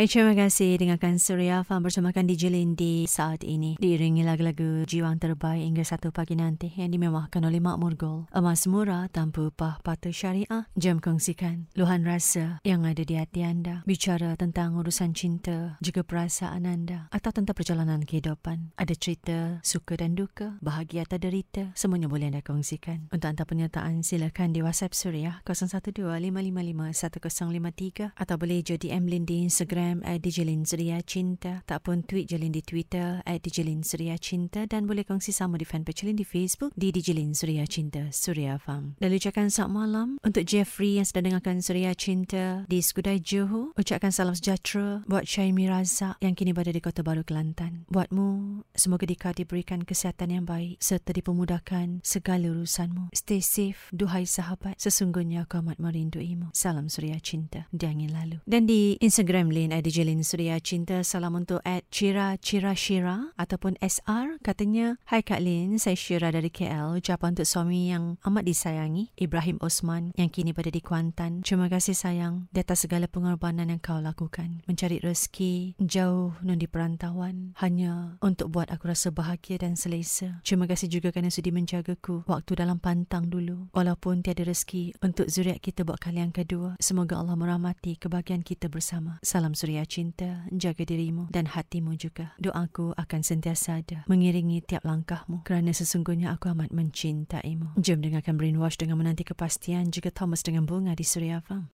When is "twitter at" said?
32.62-33.42